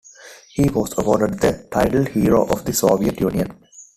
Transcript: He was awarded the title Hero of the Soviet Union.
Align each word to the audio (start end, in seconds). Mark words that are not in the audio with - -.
He 0.49 0.67
was 0.67 0.97
awarded 0.97 1.39
the 1.39 1.67
title 1.71 2.03
Hero 2.05 2.43
of 2.47 2.65
the 2.65 2.73
Soviet 2.73 3.19
Union. 3.21 3.55